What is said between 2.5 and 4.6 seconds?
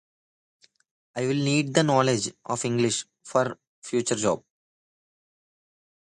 English for my future job.